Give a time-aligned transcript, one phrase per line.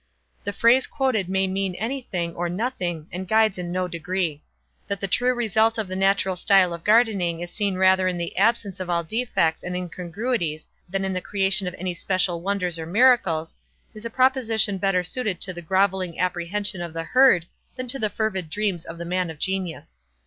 [0.45, 4.41] The phrase quoted may mean any thing, or nothing, and guides in no degree.
[4.87, 8.35] That the true result of the natural style of gardening is seen rather in the
[8.35, 12.87] absence of all defects and incongruities than in the creation of any special wonders or
[12.87, 13.55] miracles,
[13.93, 17.45] is a proposition better suited to the grovelling apprehension of the herd
[17.75, 20.01] than to the fervid dreams of the man of genius.